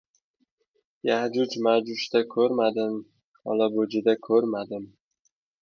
[1.09, 2.97] Ya’juj-ma’juj-da ko‘rmadim,
[3.55, 4.93] olabo‘ji-da ko‘rma- dim.